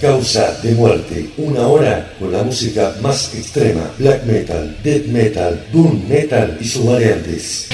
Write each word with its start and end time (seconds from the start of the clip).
Causa 0.00 0.58
de 0.64 0.72
Muerte, 0.72 1.30
una 1.36 1.68
hora 1.68 2.12
con 2.18 2.32
la 2.32 2.42
música 2.42 2.92
más 3.00 3.32
extrema, 3.34 3.88
black 3.98 4.24
metal, 4.24 4.76
death 4.82 5.06
metal, 5.06 5.64
doom 5.72 6.08
metal 6.08 6.58
y 6.60 6.64
sus 6.64 6.84
variantes. 6.84 7.68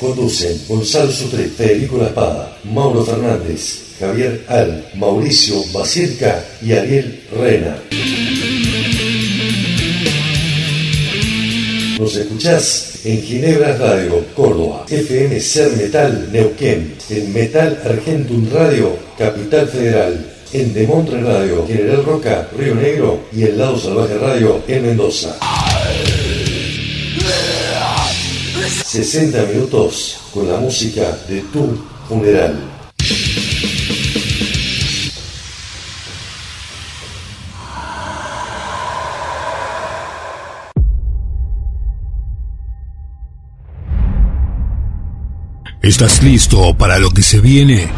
Conducen 0.00 0.58
Gonzalo 0.66 1.12
Sutre, 1.12 1.44
Federico 1.48 1.98
La 1.98 2.06
Espada, 2.06 2.56
Mauro 2.64 3.04
Fernández, 3.04 3.80
Javier 4.00 4.42
Al, 4.48 4.86
Mauricio 4.94 5.62
Basirca 5.74 6.42
y 6.62 6.72
Ariel 6.72 7.24
Rena. 7.30 7.76
Nos 12.04 12.16
escuchás 12.16 12.98
en 13.04 13.22
Ginebra 13.22 13.78
Radio, 13.78 14.22
Córdoba, 14.36 14.84
FM 14.90 15.40
Ser 15.40 15.74
Metal, 15.74 16.28
Neuquén, 16.30 16.94
en 17.08 17.32
Metal 17.32 17.80
Argentum 17.82 18.46
Radio, 18.52 18.94
Capital 19.16 19.66
Federal, 19.66 20.34
en 20.52 20.74
Demontre 20.74 21.22
Radio, 21.22 21.66
General 21.66 22.04
Roca, 22.04 22.46
Río 22.58 22.74
Negro 22.74 23.20
y 23.32 23.44
el 23.44 23.56
Lado 23.56 23.78
Salvaje 23.78 24.18
Radio 24.18 24.60
en 24.68 24.82
Mendoza. 24.82 25.34
60 28.84 29.42
minutos 29.46 30.18
con 30.30 30.46
la 30.46 30.58
música 30.58 31.16
de 31.26 31.40
tu 31.50 31.74
funeral. 32.06 32.73
¿Estás 45.94 46.24
listo 46.24 46.76
para 46.76 46.98
lo 46.98 47.08
que 47.08 47.22
se 47.22 47.38
viene? 47.38 47.88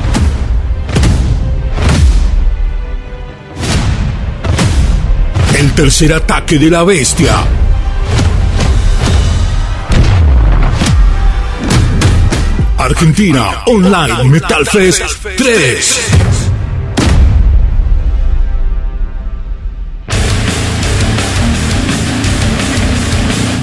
El 5.59 5.73
tercer 5.73 6.13
ataque 6.13 6.59
de 6.59 6.69
la 6.69 6.85
bestia. 6.85 7.33
Argentina 12.77 13.63
Online 13.65 14.25
Metal 14.25 14.67
Fest 14.67 15.01
3. 15.39 16.01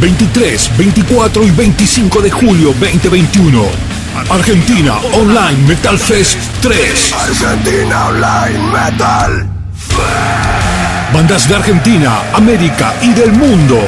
23, 0.02 0.72
24 0.76 1.44
y 1.44 1.52
25 1.52 2.22
de 2.22 2.31
julio 2.31 2.73
2021. 2.80 3.92
Argentina 4.30 4.97
Online 5.14 5.58
Metal 5.67 5.97
Fest 5.97 6.38
3. 6.61 7.14
Argentina 7.14 8.08
Online 8.08 8.59
Metal 8.72 9.47
Bandas 11.14 11.47
de 11.47 11.55
Argentina, 11.55 12.22
América 12.33 12.94
y 13.02 13.14
del 13.14 13.31
mundo. 13.33 13.80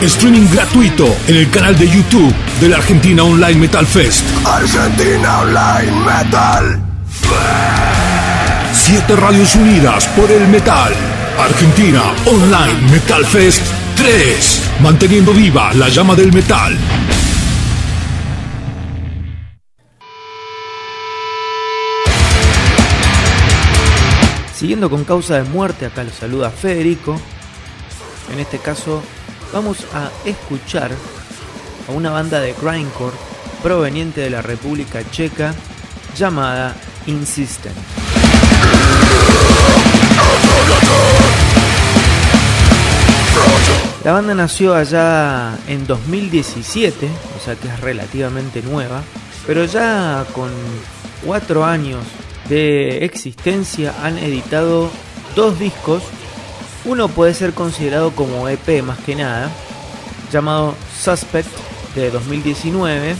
Streaming 0.00 0.48
gratuito 0.50 1.06
en 1.28 1.36
el 1.36 1.50
canal 1.50 1.76
de 1.78 1.88
YouTube 1.88 2.34
de 2.60 2.68
la 2.68 2.76
Argentina 2.76 3.22
Online 3.22 3.60
Metal 3.60 3.86
Fest. 3.86 4.24
Argentina 4.46 5.40
Online 5.40 5.92
Metal 6.04 6.80
Siete 8.72 9.16
radios 9.16 9.54
unidas 9.54 10.06
por 10.08 10.30
el 10.30 10.46
metal. 10.48 10.92
Argentina 11.38 12.02
Online 12.26 12.90
Metal 12.90 13.24
Fest 13.24 13.62
3. 13.96 14.62
Manteniendo 14.80 15.32
viva 15.32 15.72
la 15.74 15.88
llama 15.88 16.14
del 16.14 16.32
metal. 16.32 16.76
Siguiendo 24.64 24.88
con 24.88 25.04
causa 25.04 25.34
de 25.34 25.42
muerte, 25.42 25.84
acá 25.84 26.02
lo 26.04 26.10
saluda 26.10 26.48
Federico. 26.48 27.20
En 28.32 28.40
este 28.40 28.56
caso 28.58 29.02
vamos 29.52 29.84
a 29.92 30.08
escuchar 30.24 30.90
a 31.86 31.92
una 31.92 32.08
banda 32.10 32.40
de 32.40 32.54
grindcore 32.54 33.14
proveniente 33.62 34.22
de 34.22 34.30
la 34.30 34.40
República 34.40 35.02
Checa 35.10 35.54
llamada 36.16 36.74
Insistent. 37.04 37.76
La 44.02 44.12
banda 44.12 44.34
nació 44.34 44.74
allá 44.74 45.58
en 45.68 45.86
2017, 45.86 47.06
o 47.36 47.44
sea 47.44 47.54
que 47.56 47.68
es 47.68 47.80
relativamente 47.80 48.62
nueva, 48.62 49.02
pero 49.46 49.66
ya 49.66 50.24
con 50.32 50.48
cuatro 51.22 51.66
años 51.66 52.00
de 52.48 53.04
existencia 53.04 53.94
han 54.02 54.18
editado 54.18 54.90
dos 55.34 55.58
discos. 55.58 56.02
Uno 56.84 57.08
puede 57.08 57.34
ser 57.34 57.54
considerado 57.54 58.12
como 58.12 58.48
EP 58.48 58.82
más 58.82 58.98
que 58.98 59.16
nada, 59.16 59.50
llamado 60.32 60.74
Suspect 61.00 61.48
de 61.94 62.10
2019. 62.10 63.16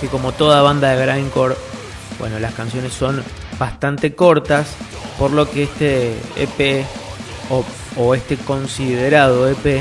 Que 0.00 0.08
como 0.08 0.32
toda 0.32 0.60
banda 0.60 0.94
de 0.94 1.06
grindcore, 1.06 1.56
bueno, 2.18 2.38
las 2.38 2.52
canciones 2.54 2.92
son 2.92 3.22
bastante 3.58 4.14
cortas, 4.14 4.66
por 5.18 5.30
lo 5.30 5.50
que 5.50 5.62
este 5.62 6.18
EP 6.36 6.84
o, 7.48 7.64
o 7.96 8.14
este 8.14 8.36
considerado 8.36 9.48
EP 9.48 9.80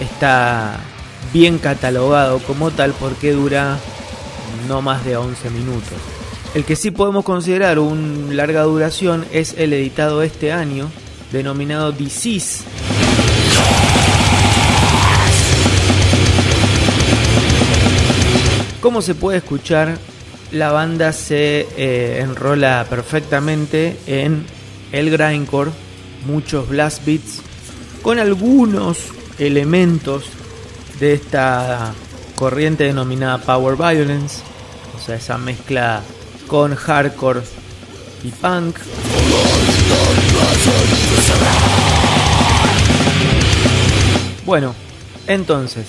está 0.00 0.80
bien 1.32 1.58
catalogado 1.58 2.38
como 2.40 2.70
tal 2.70 2.92
porque 2.92 3.32
dura 3.32 3.78
no 4.68 4.82
más 4.82 5.04
de 5.04 5.16
11 5.16 5.50
minutos. 5.50 5.98
El 6.54 6.64
que 6.64 6.74
sí 6.74 6.90
podemos 6.90 7.24
considerar 7.24 7.78
un 7.78 8.36
larga 8.36 8.62
duración 8.62 9.24
es 9.32 9.54
el 9.56 9.72
editado 9.72 10.22
este 10.22 10.52
año, 10.52 10.90
denominado 11.30 11.92
Disease. 11.92 12.64
Como 18.80 19.02
se 19.02 19.14
puede 19.14 19.38
escuchar, 19.38 19.98
la 20.50 20.72
banda 20.72 21.12
se 21.12 21.68
eh, 21.76 22.20
enrola 22.20 22.86
perfectamente 22.90 23.96
en 24.06 24.44
el 24.90 25.10
grindcore, 25.10 25.70
muchos 26.26 26.68
blast 26.68 27.04
beats, 27.04 27.42
con 28.02 28.18
algunos 28.18 28.98
elementos 29.38 30.24
de 31.00 31.14
esta 31.14 31.94
corriente 32.36 32.84
denominada 32.84 33.38
Power 33.38 33.76
Violence, 33.76 34.42
o 34.96 35.00
sea, 35.00 35.16
esa 35.16 35.38
mezcla 35.38 36.02
con 36.46 36.74
hardcore 36.74 37.40
y 38.22 38.28
punk. 38.30 38.76
Bueno, 44.44 44.74
entonces, 45.26 45.86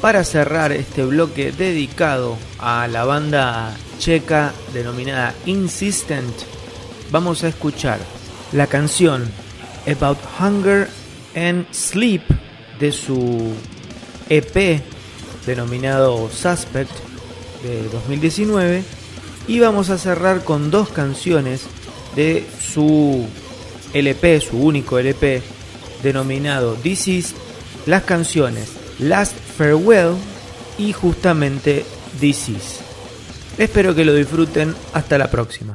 para 0.00 0.24
cerrar 0.24 0.72
este 0.72 1.04
bloque 1.04 1.52
dedicado 1.52 2.36
a 2.58 2.86
la 2.86 3.04
banda 3.04 3.74
checa 3.98 4.52
denominada 4.72 5.34
Insistent, 5.46 6.34
vamos 7.10 7.42
a 7.42 7.48
escuchar 7.48 7.98
la 8.52 8.66
canción 8.66 9.30
About 9.86 10.18
Hunger 10.38 10.88
and 11.34 11.66
Sleep 11.72 12.22
de 12.78 12.92
su 12.92 13.54
EP 14.28 14.80
denominado 15.46 16.30
Suspect 16.30 16.90
de 17.62 17.88
2019 17.88 18.82
y 19.46 19.60
vamos 19.60 19.90
a 19.90 19.98
cerrar 19.98 20.44
con 20.44 20.70
dos 20.70 20.88
canciones 20.88 21.62
de 22.16 22.46
su 22.60 23.26
LP, 23.92 24.40
su 24.40 24.58
único 24.58 24.98
LP 24.98 25.42
denominado 26.02 26.74
This 26.74 27.08
Is, 27.08 27.34
las 27.86 28.04
canciones 28.04 28.70
Last 28.98 29.34
Farewell 29.56 30.14
y 30.78 30.92
justamente 30.92 31.84
This 32.20 32.48
Is. 32.48 32.80
Espero 33.58 33.94
que 33.94 34.04
lo 34.04 34.14
disfruten, 34.14 34.74
hasta 34.92 35.18
la 35.18 35.30
próxima. 35.30 35.74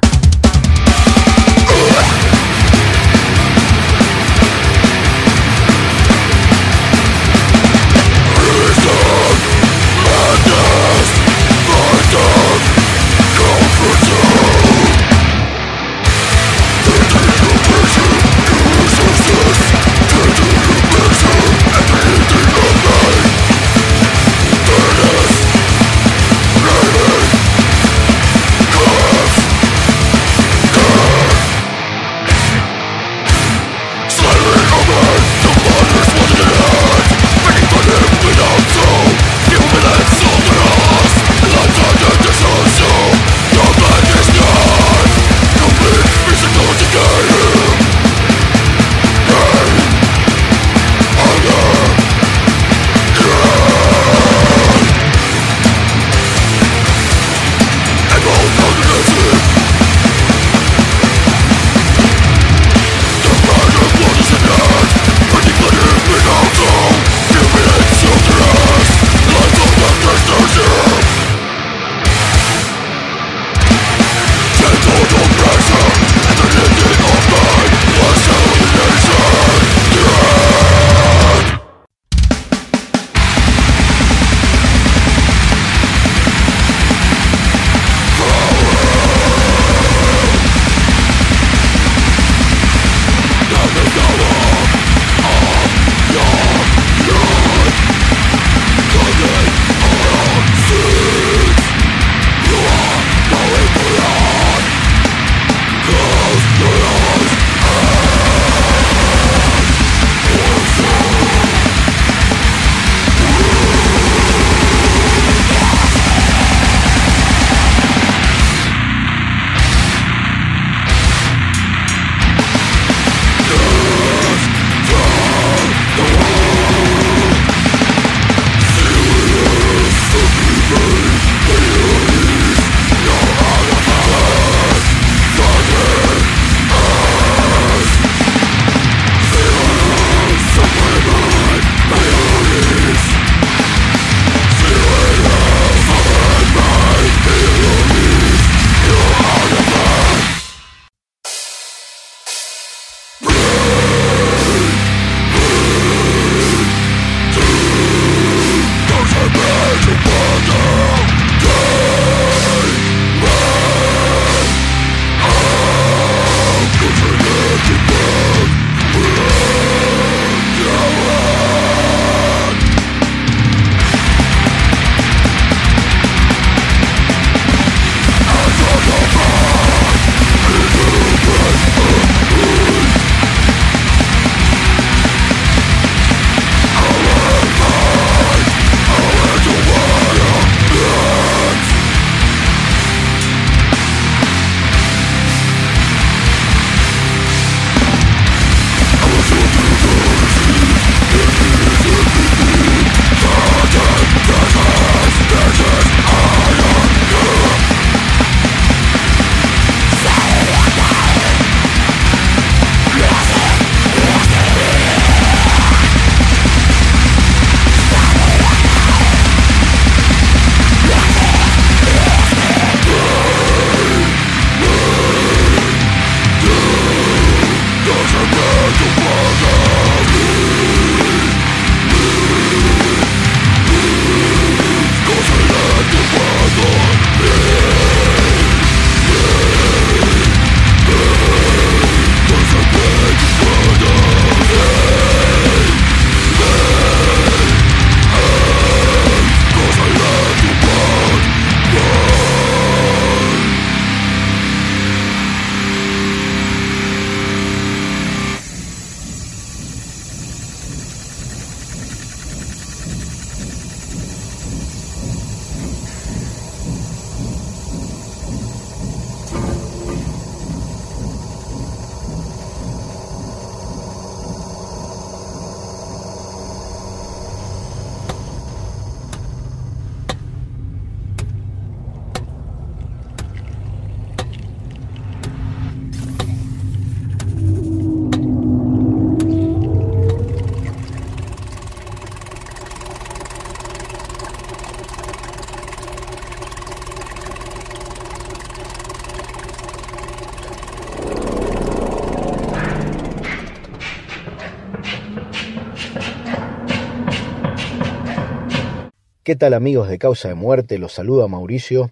¿Qué 309.29 309.35
tal 309.35 309.53
amigos 309.53 309.87
de 309.89 309.99
Causa 309.99 310.29
de 310.29 310.33
Muerte? 310.33 310.79
Los 310.79 310.93
saluda 310.93 311.27
Mauricio 311.27 311.91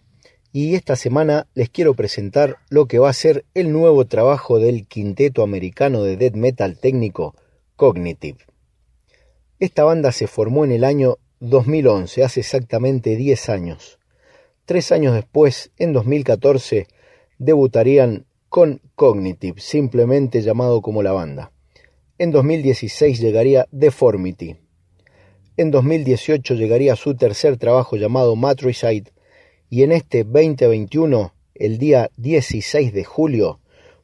y 0.51 0.74
esta 0.74 0.96
semana 0.96 1.46
les 1.53 1.70
quiero 1.70 1.94
presentar 1.94 2.58
lo 2.72 2.88
que 2.88 2.98
va 2.98 3.10
a 3.10 3.13
ser 3.13 3.46
el 3.53 3.72
nuevo 3.72 4.06
trabajo 4.06 4.58
del 4.58 4.88
quinteto 4.88 5.44
americano 5.44 6.01
de 6.01 6.17
death 6.17 6.34
metal 6.34 6.79
técnico 6.79 7.36
Cognitive. 7.75 8.39
Esta 9.60 9.84
banda 9.84 10.12
se 10.12 10.25
formó 10.25 10.65
en 10.65 10.72
el 10.72 10.84
año 10.84 11.20
2011, 11.39 12.24
hace 12.24 12.39
exactamente 12.39 13.15
10 13.15 13.50
años. 13.50 14.00
Tres 14.65 14.91
años 14.91 15.13
después, 15.13 15.70
en 15.77 15.94
2014, 15.94 16.88
debutarían 17.38 18.25
con 18.50 18.82
Cognitive, 18.96 19.62
simplemente 19.62 20.41
llamado 20.41 20.82
como 20.82 21.03
la 21.03 21.12
banda. 21.12 21.51
En 22.17 22.32
2016 22.32 23.20
llegaría 23.20 23.67
Deformity, 23.70 24.58
en 25.58 25.72
2018 25.72 26.54
llegaría 26.54 26.96
su 26.96 27.16
tercer 27.16 27.58
trabajo 27.58 27.98
llamado 27.98 28.36
Matricide 28.36 29.12
y 29.70 29.82
en 29.82 29.92
este 29.92 30.24
2021, 30.24 31.34
el 31.56 31.80
día 31.80 32.12
16 32.18 32.94
de 32.94 33.04
julio, 33.04 33.60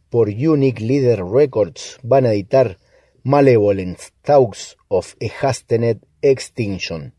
por 0.09 0.29
Unique 0.29 0.83
Leader 0.83 1.23
Records 1.23 1.99
van 2.01 2.25
a 2.25 2.33
editar 2.33 2.79
Malevolent 3.21 3.99
Talks 4.23 4.77
of 4.87 5.13
a 5.21 5.47
Hastened 5.47 5.99
Extinction, 6.23 7.13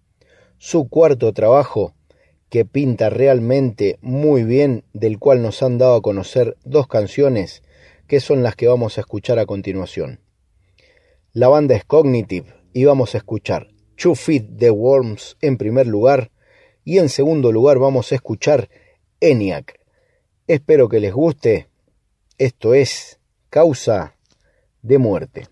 su 0.59 0.89
cuarto 0.89 1.33
trabajo 1.33 1.95
que 2.51 2.65
pinta 2.65 3.11
realmente 3.11 3.99
muy 4.01 4.43
bien, 4.43 4.85
del 4.93 5.21
cual 5.21 5.43
nos 5.43 5.63
han 5.63 5.79
dado 5.79 5.95
a 5.95 6.03
conocer 6.03 6.57
dos 6.65 6.89
canciones 6.89 7.63
que 8.09 8.19
son 8.19 8.43
las 8.43 8.57
que 8.57 8.67
vamos 8.67 8.99
a 8.99 9.03
escuchar 9.03 9.39
a 9.39 9.47
continuación. 9.47 10.21
La 11.33 11.49
banda 11.49 11.77
es 11.77 11.85
Cognitive 11.85 12.53
y 12.73 12.85
vamos 12.85 13.15
a 13.15 13.19
escuchar 13.19 13.74
To 13.97 14.15
Feed 14.15 14.59
the 14.59 14.71
Worms 14.71 15.37
en 15.41 15.57
primer 15.57 15.87
lugar 15.87 16.31
y 16.85 16.99
en 16.99 17.09
segundo 17.09 17.53
lugar 17.53 17.79
vamos 17.79 18.13
a 18.13 18.17
escuchar 18.17 18.69
ENIAC. 19.21 19.81
Espero 20.47 20.89
que 20.89 21.01
les 21.01 21.13
guste. 21.13 21.69
Esto 22.37 22.75
es 22.75 23.19
Causa 23.49 24.17
de 24.83 24.99
Muerte. 24.99 25.49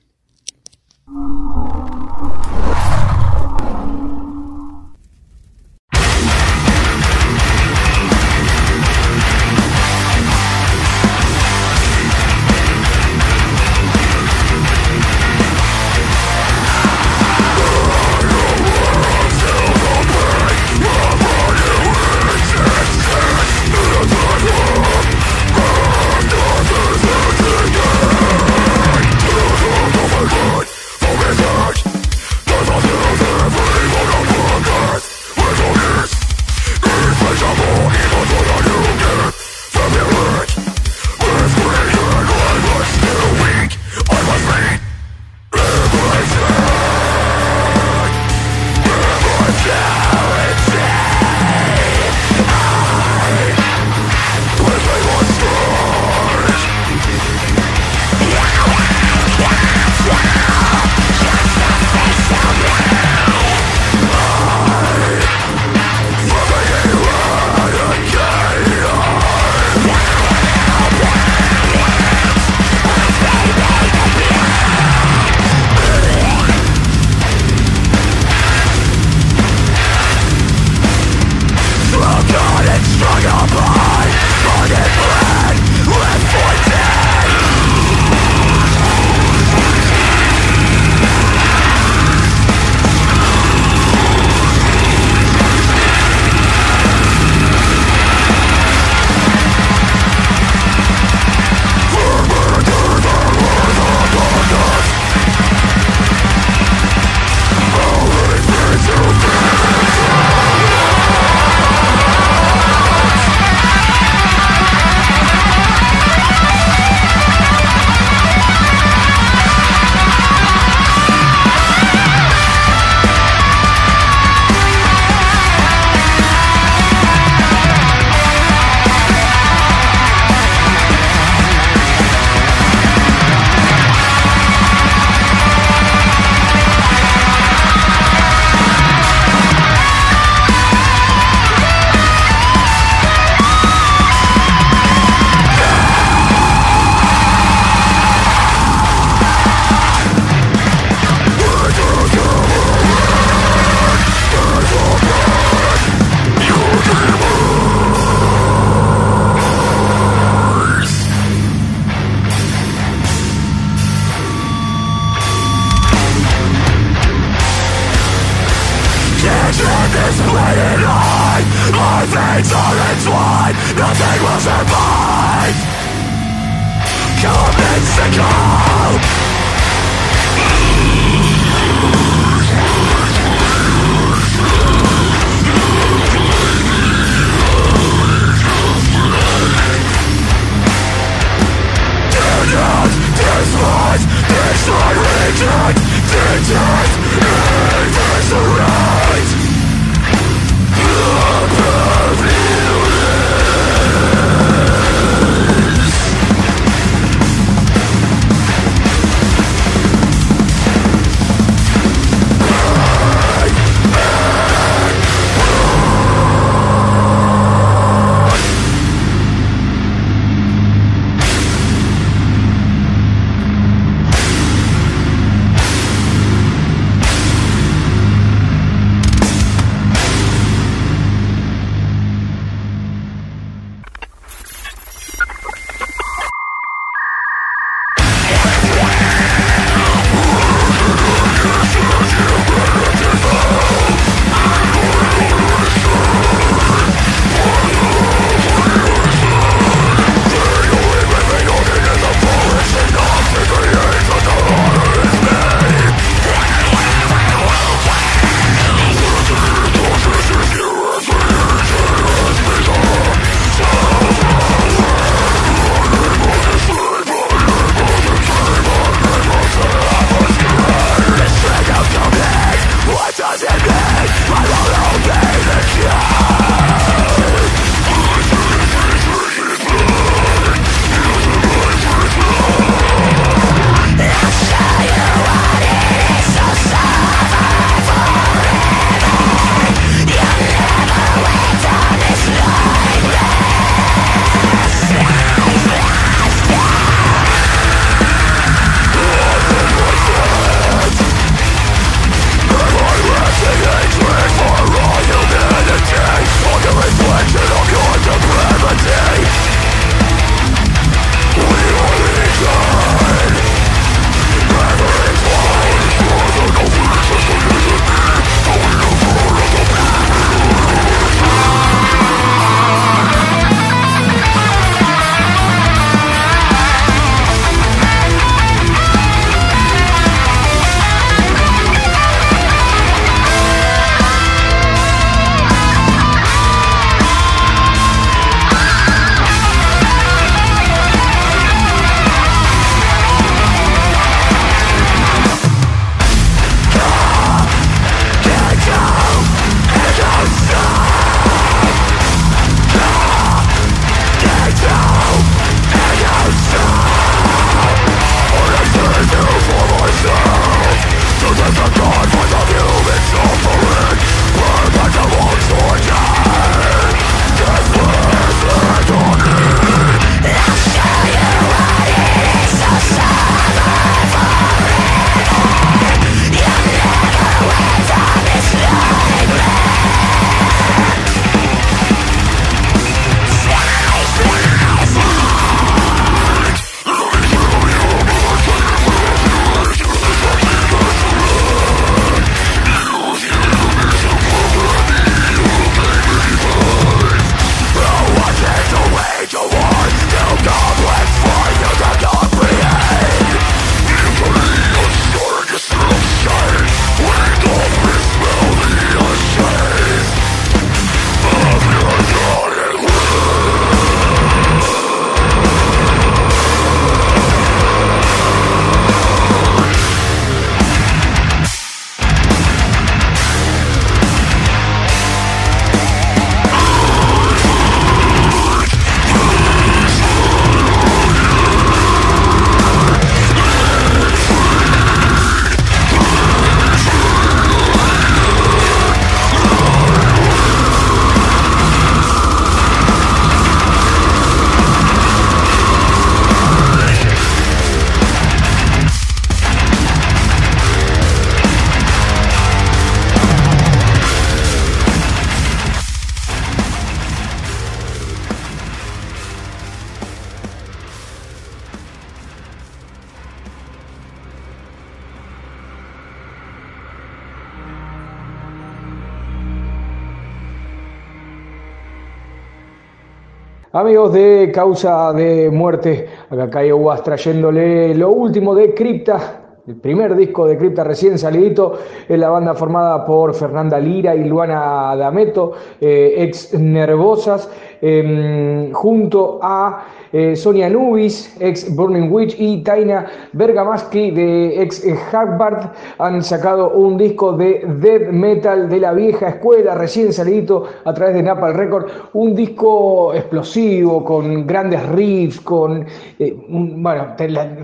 Amigos 473.74 474.12
de 474.12 474.52
Causa 474.52 475.14
de 475.14 475.48
Muerte, 475.48 476.06
acá 476.28 476.50
Cayo 476.50 476.76
Was 476.76 477.02
trayéndole 477.02 477.94
lo 477.94 478.10
último 478.10 478.54
de 478.54 478.74
Cripta, 478.74 479.60
el 479.66 479.76
primer 479.76 480.14
disco 480.14 480.46
de 480.46 480.58
Cripta 480.58 480.84
recién 480.84 481.18
salidito, 481.18 481.78
es 482.06 482.18
la 482.18 482.28
banda 482.28 482.52
formada 482.52 483.02
por 483.06 483.32
Fernanda 483.32 483.80
Lira 483.80 484.14
y 484.14 484.24
Luana 484.24 484.94
D'Ameto, 484.94 485.52
eh, 485.80 486.16
ex 486.18 486.52
Nervosas, 486.52 487.48
em, 487.80 488.70
junto 488.72 489.38
a 489.40 489.84
eh, 490.12 490.36
Sonia 490.36 490.68
Nubis, 490.68 491.34
ex 491.40 491.74
Burning 491.74 492.10
Witch, 492.12 492.36
y 492.38 492.62
Taina 492.62 493.06
Bergamaschi, 493.32 494.10
de 494.10 494.62
ex 494.62 494.84
Harvard, 495.12 495.70
han 495.98 496.22
sacado 496.22 496.70
un 496.70 496.96
disco 496.96 497.32
de 497.32 497.64
death 497.80 498.10
metal 498.10 498.68
de 498.68 498.80
la 498.80 498.92
vieja 498.92 499.30
escuela, 499.30 499.74
recién 499.74 500.12
salidito 500.12 500.66
a 500.84 500.92
través 500.92 501.14
de 501.14 501.22
Napal 501.22 501.54
Record, 501.54 501.86
un 502.12 502.34
disco 502.34 503.14
explosivo, 503.14 504.04
con 504.04 504.46
grandes 504.46 504.86
riffs, 504.90 505.40
con, 505.40 505.86
eh, 506.18 506.36
bueno, 506.48 507.14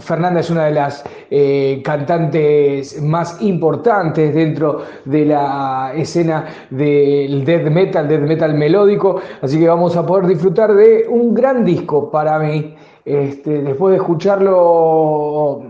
Fernanda 0.00 0.40
es 0.40 0.50
una 0.50 0.66
de 0.66 0.72
las 0.72 1.04
eh, 1.30 1.82
cantantes 1.84 3.00
más 3.02 3.40
importantes 3.42 4.34
dentro 4.34 4.82
de 5.04 5.26
la 5.26 5.92
escena 5.94 6.46
del 6.70 7.44
death 7.44 7.70
metal, 7.70 8.08
death 8.08 8.22
metal 8.22 8.54
melódico, 8.54 9.20
así 9.42 9.58
que 9.58 9.68
vamos 9.68 9.96
a 9.96 10.06
poder 10.06 10.26
disfrutar 10.26 10.74
de 10.74 11.06
un 11.08 11.34
gran 11.34 11.64
disco 11.64 12.10
para 12.10 12.37
mí, 12.38 12.74
este, 13.04 13.62
después 13.62 13.92
de 13.92 13.96
escucharlo 13.98 15.62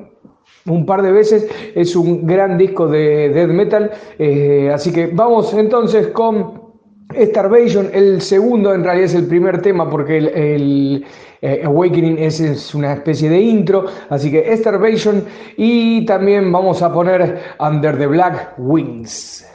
un 0.66 0.86
par 0.86 1.02
de 1.02 1.12
veces, 1.12 1.48
es 1.74 1.96
un 1.96 2.26
gran 2.26 2.58
disco 2.58 2.86
de 2.86 3.30
death 3.30 3.50
metal. 3.50 3.90
Eh, 4.18 4.70
así 4.72 4.92
que 4.92 5.06
vamos 5.06 5.52
entonces 5.54 6.08
con 6.08 6.68
Starvation, 7.14 7.90
el 7.94 8.20
segundo 8.20 8.74
en 8.74 8.84
realidad 8.84 9.06
es 9.06 9.14
el 9.14 9.26
primer 9.26 9.62
tema 9.62 9.88
porque 9.88 10.18
el, 10.18 11.06
eh, 11.40 11.62
Awakening 11.64 12.18
es, 12.18 12.74
una 12.74 12.92
especie 12.92 13.30
de 13.30 13.40
intro, 13.40 13.86
así 14.10 14.30
que 14.30 14.54
Starvation 14.56 15.24
y 15.56 16.04
también 16.04 16.52
vamos 16.52 16.82
a 16.82 16.92
poner 16.92 17.38
Under 17.60 17.96
the 17.96 18.06
Black 18.06 18.54
Wings. 18.58 19.46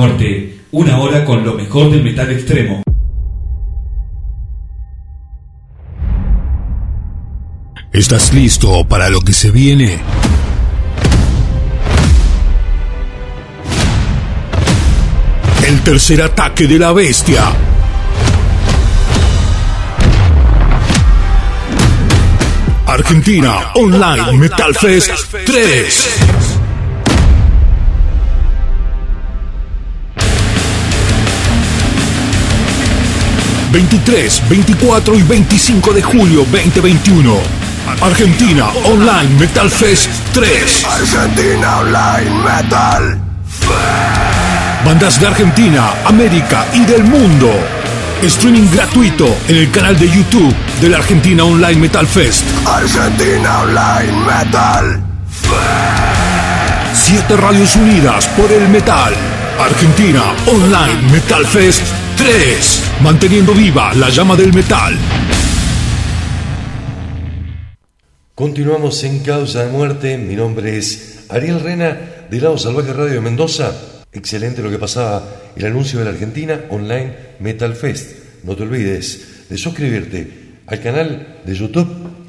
Muerte, 0.00 0.60
una 0.70 0.98
hora 0.98 1.26
con 1.26 1.44
lo 1.44 1.52
mejor 1.52 1.90
del 1.90 2.02
metal 2.02 2.30
extremo. 2.30 2.82
¿Estás 7.92 8.32
listo 8.32 8.88
para 8.88 9.10
lo 9.10 9.20
que 9.20 9.34
se 9.34 9.50
viene? 9.50 9.98
El 15.66 15.80
tercer 15.82 16.22
ataque 16.22 16.66
de 16.66 16.78
la 16.78 16.92
bestia. 16.92 17.52
Argentina 22.86 23.72
Online 23.74 24.38
Metal 24.38 24.74
Fest 24.74 25.10
3. 25.44 26.29
23, 33.72 34.42
24 34.48 35.14
y 35.14 35.22
25 35.22 35.92
de 35.92 36.02
julio 36.02 36.44
2021. 36.50 37.36
Argentina 38.00 38.68
Online 38.84 39.28
Metal 39.38 39.70
Fest 39.70 40.10
3. 40.32 40.84
Argentina 40.86 41.78
Online 41.78 42.30
Metal. 42.42 43.18
Bandas 44.84 45.20
de 45.20 45.26
Argentina, 45.28 45.92
América 46.04 46.66
y 46.74 46.84
del 46.84 47.04
mundo. 47.04 47.48
Streaming 48.22 48.68
gratuito 48.72 49.36
en 49.48 49.56
el 49.56 49.70
canal 49.70 49.96
de 49.98 50.10
YouTube 50.10 50.54
de 50.80 50.88
la 50.88 50.98
Argentina 50.98 51.44
Online 51.44 51.76
Metal 51.76 52.06
Fest. 52.06 52.44
Argentina 52.66 53.60
Online 53.60 54.12
Metal. 54.26 55.00
Siete 56.92 57.36
radios 57.36 57.76
unidas 57.76 58.26
por 58.36 58.50
el 58.50 58.68
metal. 58.68 59.14
Argentina 59.60 60.22
Online 60.46 61.12
Metal 61.12 61.46
Fest 61.46 61.99
3. 62.20 63.00
Manteniendo 63.02 63.54
viva 63.54 63.94
la 63.94 64.10
llama 64.10 64.36
del 64.36 64.52
metal. 64.52 64.94
Continuamos 68.34 69.02
en 69.04 69.20
Causa 69.20 69.64
de 69.64 69.72
Muerte. 69.72 70.18
Mi 70.18 70.36
nombre 70.36 70.76
es 70.76 71.24
Ariel 71.30 71.60
Rena 71.60 71.98
de 72.28 72.38
Lado 72.38 72.58
Salvaje 72.58 72.92
Radio 72.92 73.14
de 73.14 73.20
Mendoza. 73.22 73.72
Excelente 74.12 74.60
lo 74.60 74.68
que 74.68 74.78
pasaba 74.78 75.26
el 75.56 75.64
anuncio 75.64 75.98
de 75.98 76.04
la 76.04 76.10
Argentina 76.10 76.60
Online 76.68 77.14
Metal 77.38 77.74
Fest. 77.74 78.44
No 78.44 78.54
te 78.54 78.64
olvides 78.64 79.46
de 79.48 79.56
suscribirte 79.56 80.30
al 80.66 80.82
canal 80.82 81.40
de 81.46 81.54
YouTube 81.54 81.88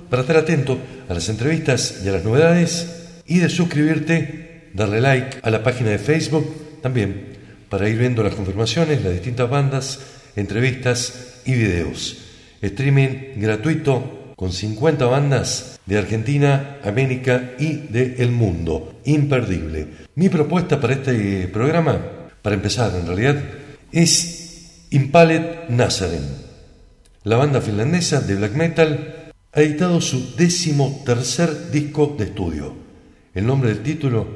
para 0.09 0.21
estar 0.21 0.37
atento 0.37 0.79
a 1.09 1.13
las 1.13 1.27
entrevistas 1.27 1.99
y 2.05 2.07
a 2.07 2.13
las 2.13 2.23
novedades 2.23 3.09
y 3.25 3.39
de 3.39 3.49
suscribirte, 3.49 4.69
darle 4.73 5.01
like 5.01 5.39
a 5.43 5.49
la 5.49 5.61
página 5.61 5.89
de 5.89 5.99
Facebook 5.99 6.79
también 6.81 7.30
para 7.71 7.87
ir 7.87 7.97
viendo 7.97 8.21
las 8.21 8.35
confirmaciones, 8.35 9.01
las 9.01 9.13
distintas 9.13 9.49
bandas, 9.49 9.99
entrevistas 10.35 11.39
y 11.45 11.53
videos. 11.53 12.17
Streaming 12.61 13.37
gratuito 13.37 14.33
con 14.35 14.51
50 14.51 15.05
bandas 15.05 15.79
de 15.85 15.97
Argentina, 15.97 16.79
América 16.83 17.53
y 17.57 17.87
de 17.87 18.15
el 18.19 18.31
mundo. 18.31 18.99
Imperdible. 19.05 19.87
Mi 20.15 20.27
propuesta 20.27 20.81
para 20.81 20.95
este 20.95 21.47
programa, 21.47 21.97
para 22.41 22.57
empezar 22.57 22.93
en 22.93 23.07
realidad, 23.07 23.41
es 23.93 24.87
Impalet 24.89 25.69
Nazaren. 25.69 26.27
La 27.23 27.37
banda 27.37 27.61
finlandesa 27.61 28.19
de 28.19 28.35
black 28.35 28.53
metal 28.53 29.31
ha 29.53 29.61
editado 29.61 30.01
su 30.01 30.35
décimo 30.35 31.03
tercer 31.05 31.71
disco 31.71 32.15
de 32.17 32.25
estudio. 32.25 32.75
El 33.33 33.45
nombre 33.45 33.69
del 33.69 33.81
título 33.81 34.27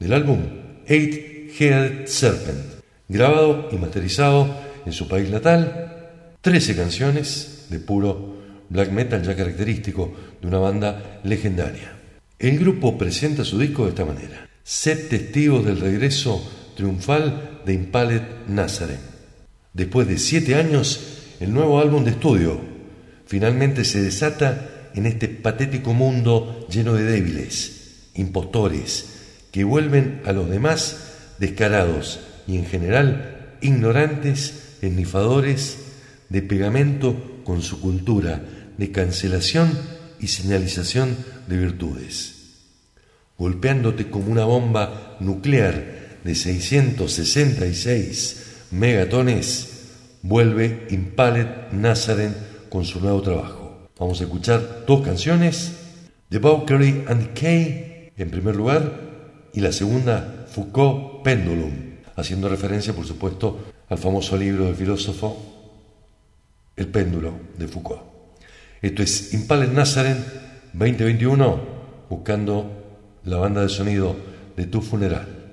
del 0.00 0.12
álbum, 0.12 0.40
Eight 0.88 1.33
Head 1.58 2.06
Serpent, 2.06 2.82
grabado 3.08 3.68
y 3.70 3.76
masterizado 3.76 4.54
en 4.84 4.92
su 4.92 5.06
país 5.06 5.30
natal, 5.30 6.10
13 6.40 6.74
canciones 6.74 7.66
de 7.70 7.78
puro 7.78 8.34
black 8.68 8.90
metal 8.90 9.22
ya 9.22 9.36
característico 9.36 10.12
de 10.40 10.48
una 10.48 10.58
banda 10.58 11.20
legendaria. 11.22 11.92
El 12.38 12.58
grupo 12.58 12.98
presenta 12.98 13.44
su 13.44 13.58
disco 13.58 13.84
de 13.84 13.90
esta 13.90 14.04
manera. 14.04 14.48
Sed 14.64 15.08
testigos 15.08 15.64
del 15.64 15.80
regreso 15.80 16.42
triunfal 16.76 17.60
de 17.64 17.74
Impaled 17.74 18.22
Nazareth. 18.48 19.00
Después 19.72 20.08
de 20.08 20.18
siete 20.18 20.56
años, 20.56 21.18
el 21.40 21.52
nuevo 21.52 21.78
álbum 21.78 22.04
de 22.04 22.10
estudio 22.10 22.60
finalmente 23.26 23.84
se 23.84 24.02
desata 24.02 24.90
en 24.94 25.06
este 25.06 25.28
patético 25.28 25.94
mundo 25.94 26.66
lleno 26.68 26.94
de 26.94 27.04
débiles, 27.04 28.10
impostores, 28.14 29.10
que 29.50 29.64
vuelven 29.64 30.20
a 30.24 30.32
los 30.32 30.50
demás 30.50 31.13
descarados 31.38 32.20
y 32.46 32.56
en 32.56 32.66
general 32.66 33.56
ignorantes, 33.60 34.76
esnifadores 34.82 35.78
de 36.28 36.42
pegamento 36.42 37.16
con 37.44 37.62
su 37.62 37.80
cultura 37.80 38.42
de 38.76 38.92
cancelación 38.92 39.72
y 40.20 40.28
señalización 40.28 41.16
de 41.46 41.56
virtudes, 41.56 42.34
golpeándote 43.38 44.10
como 44.10 44.30
una 44.30 44.44
bomba 44.44 45.16
nuclear 45.20 46.18
de 46.24 46.34
666 46.34 48.66
megatones, 48.70 49.70
vuelve 50.22 50.86
Impalet 50.90 51.72
Nazaren 51.72 52.34
con 52.68 52.84
su 52.84 53.00
nuevo 53.00 53.22
trabajo. 53.22 53.88
Vamos 53.98 54.20
a 54.20 54.24
escuchar 54.24 54.84
dos 54.86 55.00
canciones, 55.02 55.72
The 56.30 56.38
Valkyrie 56.38 57.04
and 57.06 57.28
Decay 57.28 58.12
en 58.16 58.30
primer 58.30 58.56
lugar 58.56 59.00
y 59.52 59.60
la 59.60 59.72
segunda 59.72 60.46
Foucault 60.50 61.13
Pendulum, 61.24 61.72
haciendo 62.16 62.50
referencia, 62.50 62.92
por 62.92 63.06
supuesto, 63.06 63.72
al 63.88 63.96
famoso 63.96 64.36
libro 64.36 64.66
del 64.66 64.76
filósofo 64.76 65.42
El 66.76 66.88
péndulo 66.88 67.32
de 67.56 67.66
Foucault. 67.66 68.02
Esto 68.82 69.02
es 69.02 69.32
Impale 69.32 69.66
Nazaren 69.68 70.22
2021, 70.74 71.60
buscando 72.10 73.18
la 73.24 73.38
banda 73.38 73.62
de 73.62 73.70
sonido 73.70 74.14
de 74.54 74.66
tu 74.66 74.82
funeral. 74.82 75.43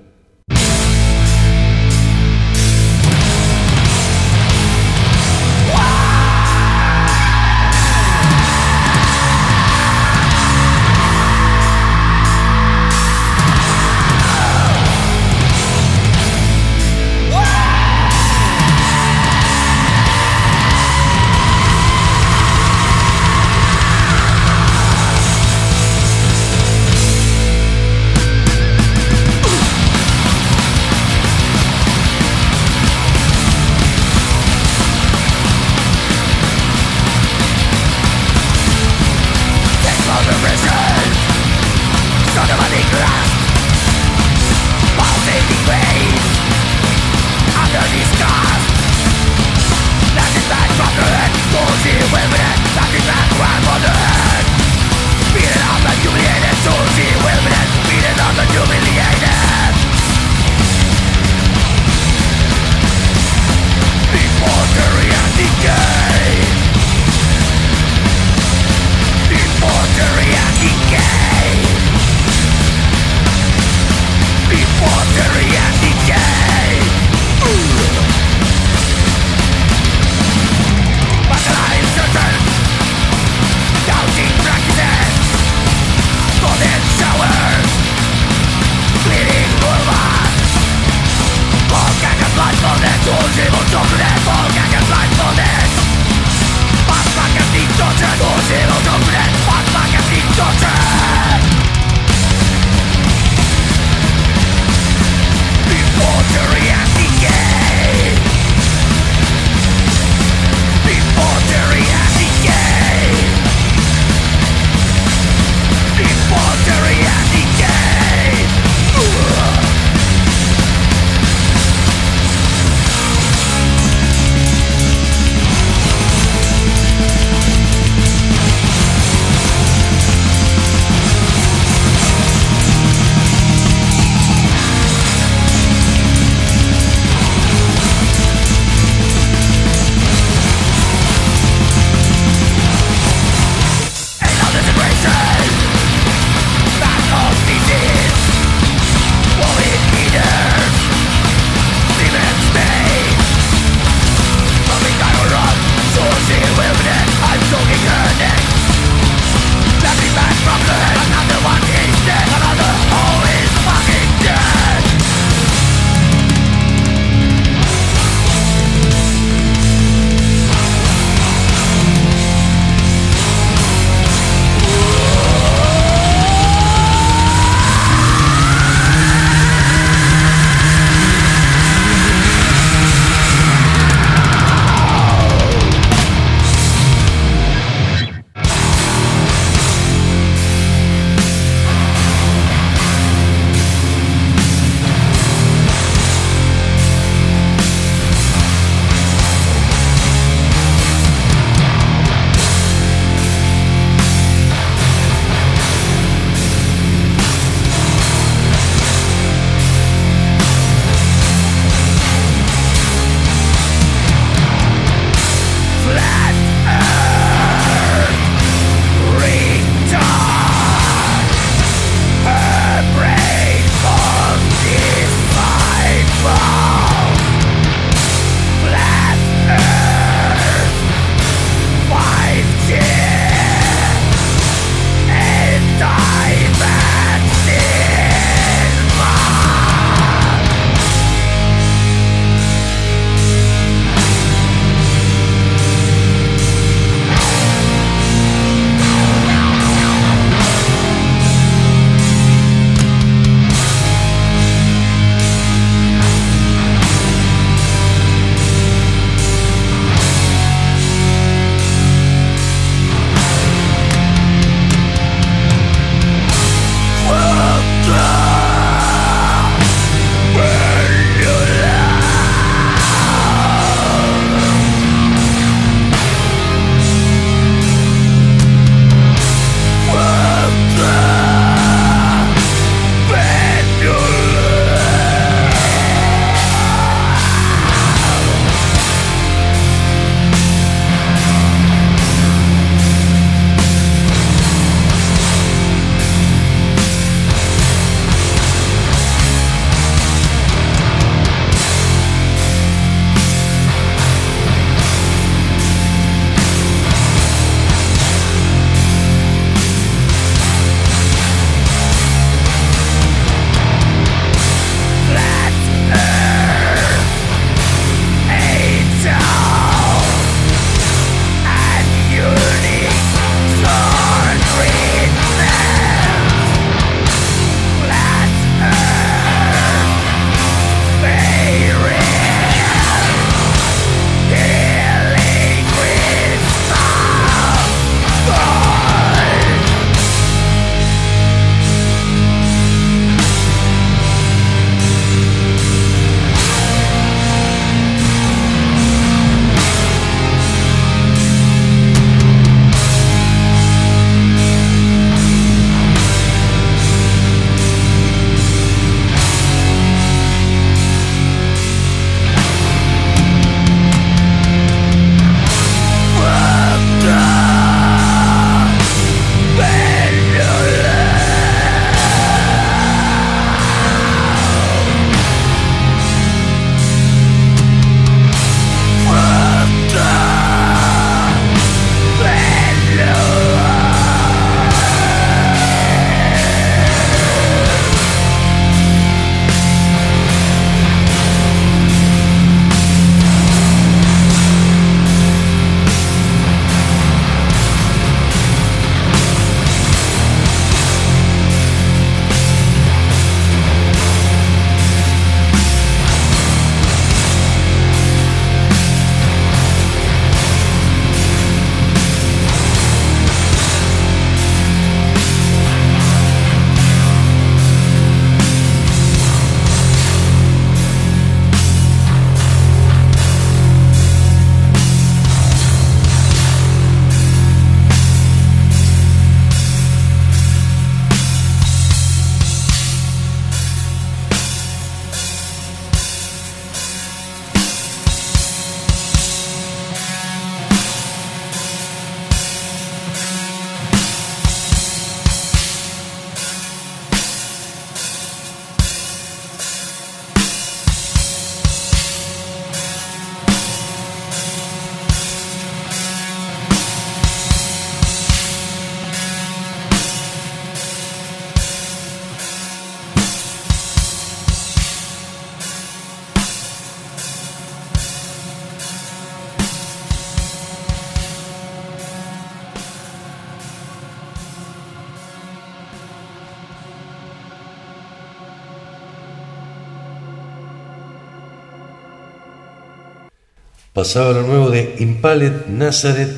Pasaba 483.92 484.32
lo 484.32 484.46
nuevo 484.46 484.70
de 484.70 484.96
Impaled 485.00 485.66
Nazareth, 485.68 486.32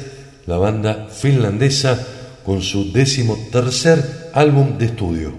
la 0.46 0.56
banda 0.56 1.06
finlandesa, 1.08 2.04
con 2.44 2.62
su 2.62 2.90
décimo 2.92 3.38
tercer 3.52 4.30
álbum 4.32 4.76
de 4.76 4.86
estudio. 4.86 5.32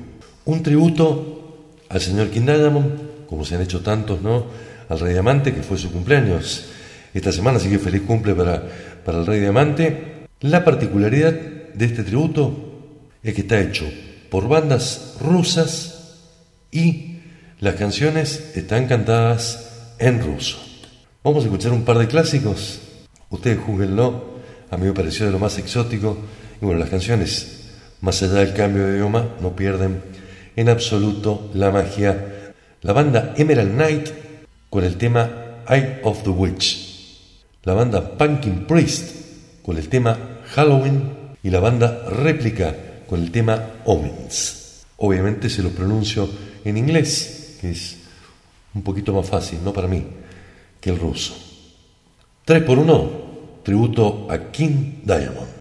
Un 0.45 0.63
tributo 0.63 1.65
al 1.89 1.99
señor 1.99 2.29
King 2.29 2.47
como 3.27 3.43
se 3.43 3.55
han 3.55 3.61
hecho 3.61 3.81
tantos, 3.81 4.21
¿no? 4.21 4.45
Al 4.87 4.99
Rey 5.01 5.11
Diamante, 5.11 5.53
que 5.53 5.61
fue 5.61 5.77
su 5.77 5.91
cumpleaños 5.91 6.67
esta 7.13 7.33
semana, 7.33 7.57
así 7.57 7.69
que 7.69 7.79
feliz 7.79 8.03
cumple 8.03 8.33
para, 8.33 8.63
para 9.03 9.19
el 9.19 9.25
Rey 9.25 9.41
Diamante. 9.41 10.27
La 10.39 10.63
particularidad 10.63 11.33
de 11.33 11.85
este 11.85 12.03
tributo 12.03 12.71
es 13.23 13.33
que 13.33 13.41
está 13.41 13.59
hecho 13.59 13.91
por 14.29 14.47
bandas 14.47 15.17
rusas 15.19 16.15
y 16.71 17.17
las 17.59 17.75
canciones 17.75 18.53
están 18.55 18.87
cantadas 18.87 19.95
en 19.99 20.21
ruso. 20.21 20.74
Vamos 21.25 21.43
a 21.43 21.47
escuchar 21.47 21.71
un 21.71 21.83
par 21.83 21.97
de 21.97 22.07
clásicos. 22.07 22.79
Ustedes 23.31 23.57
juzguenlo. 23.57 24.35
A 24.69 24.77
mí 24.77 24.85
me 24.85 24.93
pareció 24.93 25.25
de 25.25 25.31
lo 25.31 25.39
más 25.39 25.57
exótico. 25.57 26.15
Y 26.61 26.65
bueno, 26.65 26.79
las 26.79 26.91
canciones, 26.91 27.71
más 28.01 28.21
allá 28.21 28.33
del 28.33 28.53
cambio 28.53 28.85
de 28.85 28.97
idioma, 28.97 29.29
no 29.41 29.55
pierden 29.55 30.03
en 30.55 30.69
absoluto 30.69 31.49
la 31.55 31.71
magia. 31.71 32.53
La 32.83 32.93
banda 32.93 33.33
Emerald 33.37 33.73
Knight 33.73 34.09
con 34.69 34.83
el 34.83 34.97
tema 34.97 35.63
Eye 35.67 35.99
of 36.03 36.21
the 36.21 36.29
Witch. 36.29 37.17
La 37.63 37.73
banda 37.73 38.07
Pumpkin 38.19 38.67
Priest 38.67 39.15
con 39.63 39.77
el 39.77 39.89
tema 39.89 40.41
Halloween. 40.53 41.09
Y 41.41 41.49
la 41.49 41.59
banda 41.59 42.07
Réplica 42.07 42.75
con 43.09 43.19
el 43.19 43.31
tema 43.31 43.81
Omens. 43.85 44.85
Obviamente 44.97 45.49
se 45.49 45.63
lo 45.63 45.69
pronuncio 45.69 46.29
en 46.63 46.77
inglés, 46.77 47.57
que 47.59 47.71
es 47.71 47.97
un 48.75 48.83
poquito 48.83 49.11
más 49.11 49.27
fácil, 49.27 49.57
no 49.63 49.73
para 49.73 49.87
mí 49.87 50.05
el 50.89 50.99
ruso. 50.99 51.33
3 52.45 52.63
por 52.63 52.77
1, 52.77 53.09
tributo 53.63 54.27
a 54.29 54.51
King 54.51 55.01
Diamond. 55.03 55.54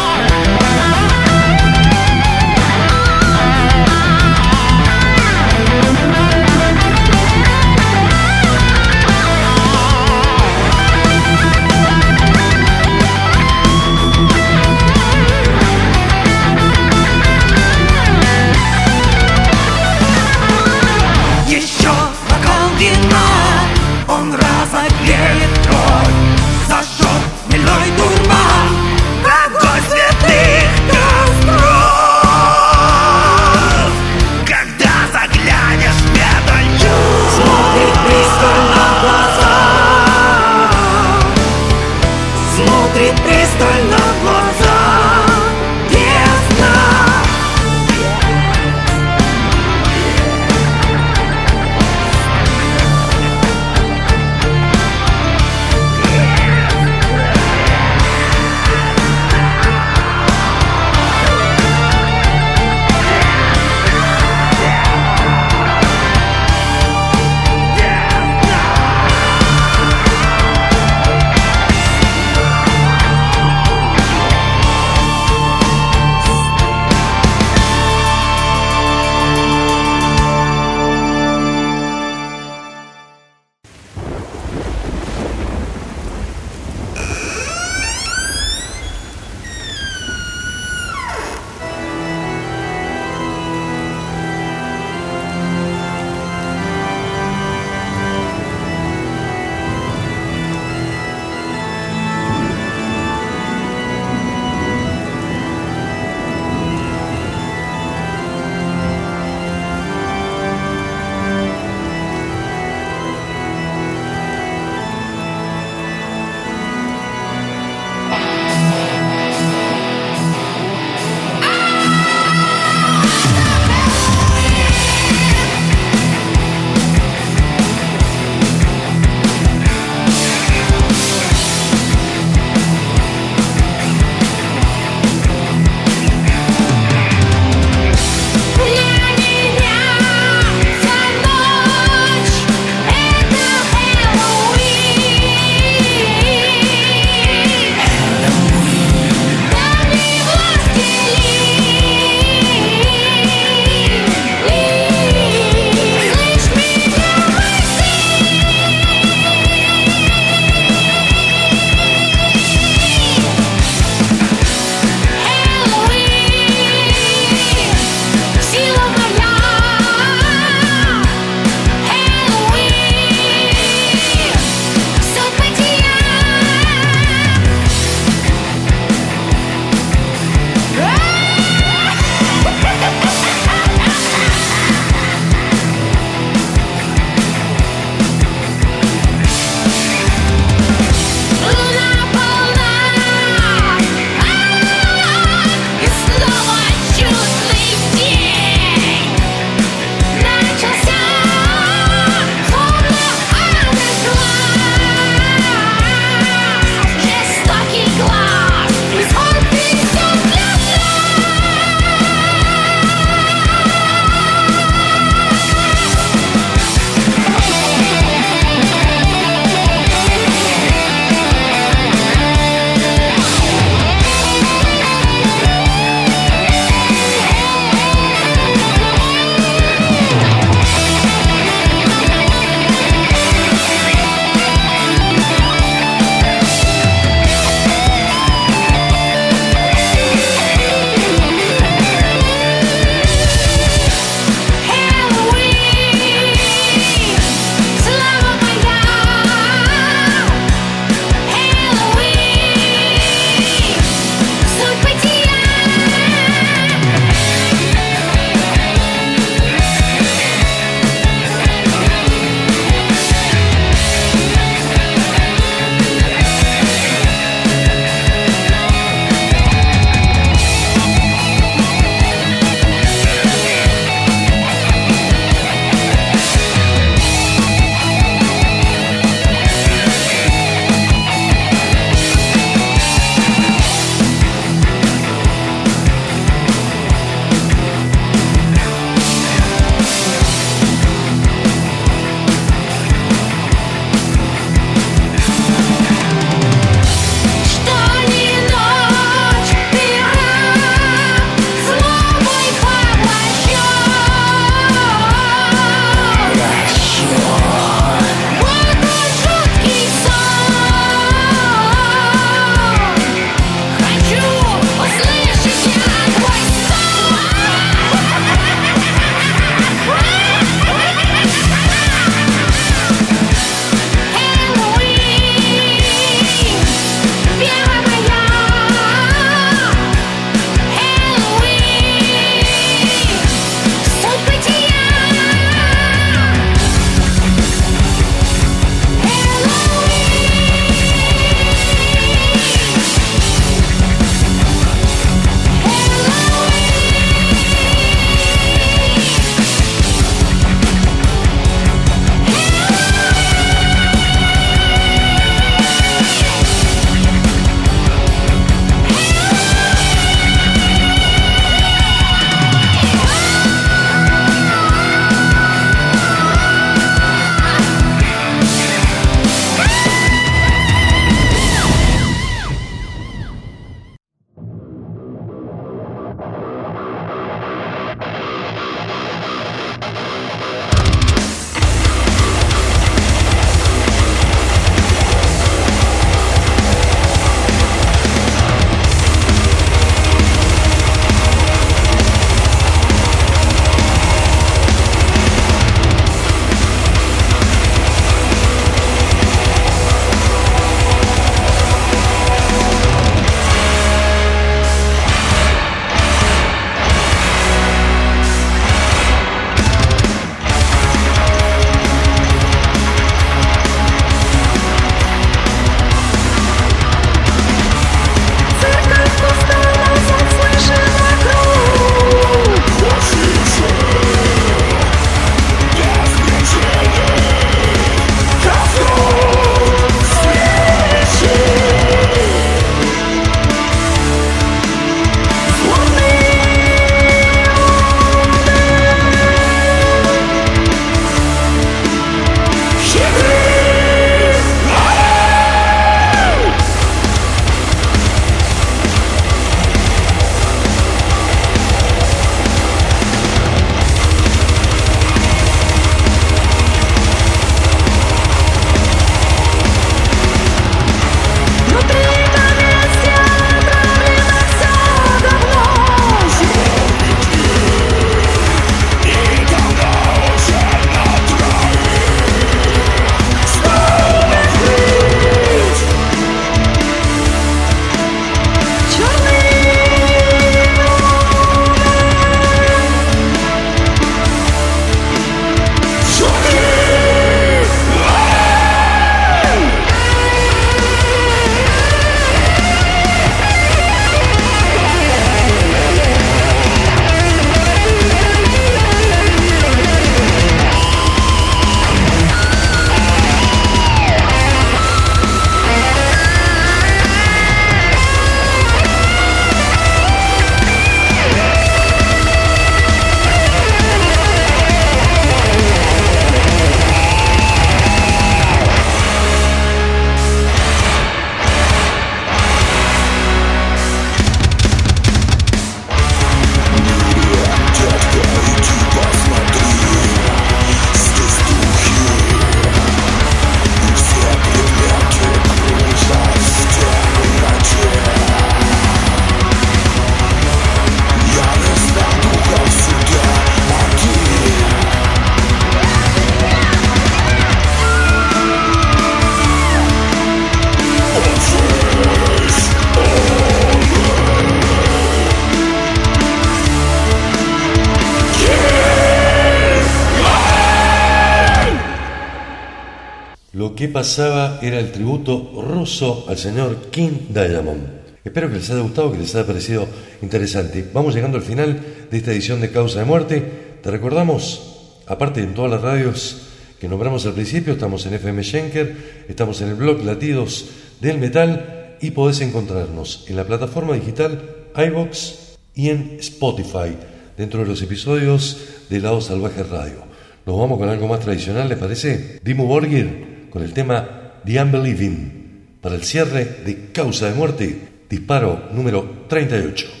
Que 563.81 563.87
pasaba 563.87 564.59
era 564.61 564.79
el 564.79 564.91
tributo 564.91 565.53
ruso 565.67 566.25
al 566.27 566.37
señor 566.37 566.91
King 566.91 567.33
Diamond. 567.33 567.81
Espero 568.23 568.47
que 568.47 568.57
les 568.57 568.69
haya 568.69 568.81
gustado, 568.81 569.11
que 569.11 569.17
les 569.17 569.33
haya 569.33 569.47
parecido 569.47 569.87
interesante. 570.21 570.87
Vamos 570.93 571.15
llegando 571.15 571.39
al 571.39 571.43
final 571.43 571.81
de 572.11 572.15
esta 572.15 572.31
edición 572.31 572.61
de 572.61 572.69
Causa 572.69 572.99
de 572.99 573.05
Muerte. 573.05 573.43
Te 573.81 573.89
recordamos, 573.89 574.99
aparte 575.07 575.41
en 575.41 575.55
todas 575.55 575.71
las 575.71 575.81
radios 575.81 576.43
que 576.79 576.87
nombramos 576.87 577.25
al 577.25 577.33
principio, 577.33 577.73
estamos 577.73 578.05
en 578.05 578.13
FM 578.13 578.43
Schenker, 578.43 579.25
estamos 579.27 579.59
en 579.61 579.69
el 579.69 579.73
blog 579.73 580.03
Latidos 580.03 580.65
del 580.99 581.17
Metal 581.17 581.97
y 582.01 582.11
podés 582.11 582.39
encontrarnos 582.41 583.25
en 583.29 583.35
la 583.35 583.45
plataforma 583.45 583.95
digital 583.95 584.67
iBox 584.75 585.57
y 585.73 585.89
en 585.89 586.17
Spotify, 586.19 586.95
dentro 587.35 587.61
de 587.61 587.65
los 587.65 587.81
episodios 587.81 588.59
de 588.91 588.99
Lado 588.99 589.21
Salvaje 589.21 589.63
Radio. 589.63 590.03
Nos 590.45 590.55
vamos 590.55 590.77
con 590.77 590.87
algo 590.87 591.07
más 591.07 591.21
tradicional, 591.21 591.67
¿les 591.67 591.79
parece? 591.79 592.39
Dimo 592.43 592.67
Borgir 592.67 593.30
con 593.51 593.61
el 593.61 593.73
tema 593.73 594.39
The 594.43 594.59
Unbelieving 594.63 595.77
para 595.81 595.95
el 595.95 596.03
cierre 596.03 596.45
de 596.65 596.91
Causa 596.91 597.27
de 597.27 597.35
Muerte 597.35 597.81
Disparo 598.09 598.69
número 598.73 599.25
38. 599.27 600.00